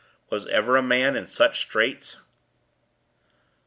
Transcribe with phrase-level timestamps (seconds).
[0.31, 2.17] Was ever a man in such straits?